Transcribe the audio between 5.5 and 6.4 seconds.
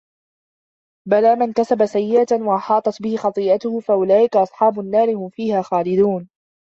خَالِدُونَ